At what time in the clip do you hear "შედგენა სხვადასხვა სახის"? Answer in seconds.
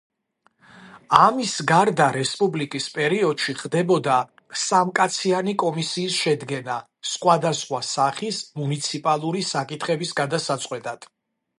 6.23-8.41